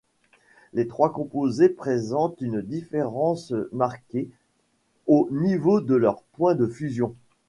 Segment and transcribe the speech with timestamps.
[0.73, 4.31] Les trois composés présentent une différence marquée
[5.05, 7.15] au niveau de leur point de fusion.